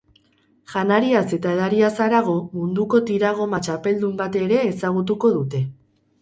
Janariaz 0.71 1.19
eta 1.37 1.51
edariaz 1.57 1.91
harago, 2.05 2.33
munduko 2.61 3.01
tiragoma 3.11 3.61
txapeldun 3.69 4.17
bat 4.23 4.39
ere 4.41 4.59
ezagutuko 4.71 5.33
dute. 5.37 5.63